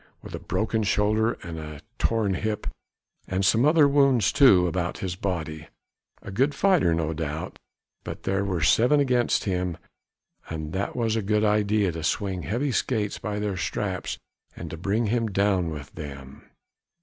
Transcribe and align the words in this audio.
with 0.23 0.33
a 0.33 0.39
broken 0.39 0.81
shoulder 0.81 1.33
and 1.43 1.59
a 1.59 1.79
torn 1.99 2.33
hip, 2.33 2.65
and 3.27 3.45
some 3.45 3.63
other 3.65 3.87
wounds 3.87 4.31
too, 4.31 4.65
about 4.65 4.97
his 4.97 5.15
body. 5.15 5.67
A 6.23 6.31
good 6.31 6.55
fighter 6.55 6.95
no 6.95 7.13
doubt! 7.13 7.59
but 8.03 8.23
there 8.23 8.43
were 8.43 8.63
seven 8.63 8.99
against 8.99 9.43
him, 9.43 9.77
and 10.49 10.73
that 10.73 10.95
was 10.95 11.15
a 11.15 11.21
good 11.21 11.43
idea 11.43 11.91
to 11.91 12.03
swing 12.03 12.41
heavy 12.41 12.71
skates 12.71 13.19
by 13.19 13.37
their 13.37 13.57
straps 13.57 14.17
and 14.55 14.71
to 14.71 14.75
bring 14.77 15.05
him 15.05 15.27
down 15.27 15.69
with 15.69 15.93
them. 15.93 16.49